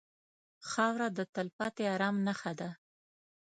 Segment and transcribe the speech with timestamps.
[0.69, 2.69] خاوره د تلپاتې ارام نښه ده.